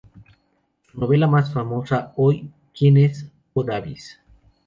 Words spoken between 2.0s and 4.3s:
hoy en día es "Quo vadis?